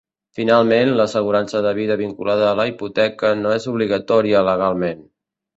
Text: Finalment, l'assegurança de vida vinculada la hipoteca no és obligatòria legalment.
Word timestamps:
Finalment, 0.37 0.93
l'assegurança 0.99 1.61
de 1.67 1.75
vida 1.79 1.99
vinculada 2.01 2.49
la 2.61 2.67
hipoteca 2.71 3.35
no 3.45 3.55
és 3.59 3.71
obligatòria 3.77 4.43
legalment. 4.53 5.07